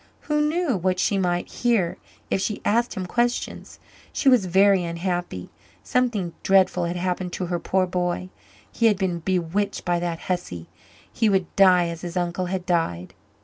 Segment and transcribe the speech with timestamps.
[0.21, 1.99] Who knew what she might hear
[2.31, 3.77] if she asked him questions?
[4.11, 5.51] She was very unhappy.
[5.83, 8.29] Something dreadful had happened to her poor boy
[8.71, 10.67] he had been bewitched by that hussy
[11.13, 13.13] he would die as his uncle had died.